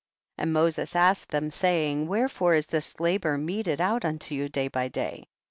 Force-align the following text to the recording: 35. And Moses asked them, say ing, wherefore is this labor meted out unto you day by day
35. 0.39 0.43
And 0.43 0.53
Moses 0.53 0.95
asked 0.95 1.29
them, 1.29 1.51
say 1.51 1.91
ing, 1.91 2.07
wherefore 2.07 2.55
is 2.55 2.65
this 2.65 2.99
labor 2.99 3.37
meted 3.37 3.79
out 3.79 4.03
unto 4.03 4.33
you 4.33 4.49
day 4.49 4.67
by 4.67 4.87
day 4.87 5.27